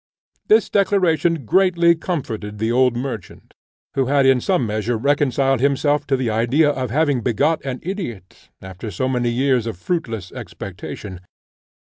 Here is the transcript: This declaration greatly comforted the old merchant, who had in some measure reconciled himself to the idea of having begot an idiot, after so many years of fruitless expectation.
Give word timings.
This 0.47 0.67
declaration 0.67 1.45
greatly 1.45 1.93
comforted 1.93 2.57
the 2.57 2.71
old 2.71 2.95
merchant, 2.97 3.53
who 3.93 4.07
had 4.07 4.25
in 4.25 4.41
some 4.41 4.65
measure 4.65 4.97
reconciled 4.97 5.59
himself 5.59 6.07
to 6.07 6.17
the 6.17 6.27
idea 6.31 6.71
of 6.71 6.89
having 6.89 7.21
begot 7.21 7.63
an 7.63 7.77
idiot, 7.83 8.49
after 8.63 8.89
so 8.89 9.07
many 9.07 9.29
years 9.29 9.67
of 9.67 9.77
fruitless 9.77 10.31
expectation. 10.31 11.19